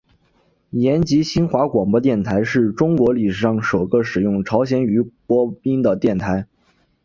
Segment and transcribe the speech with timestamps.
[0.71, 6.47] 延吉新华广播电台是中国历史上首个使用朝鲜语播音的电台。